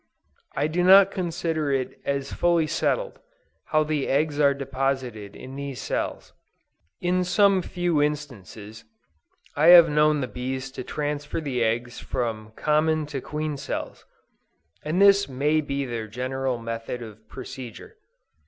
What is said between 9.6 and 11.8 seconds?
have known the bees to transfer the